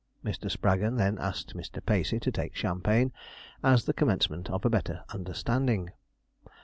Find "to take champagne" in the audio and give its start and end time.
2.21-3.11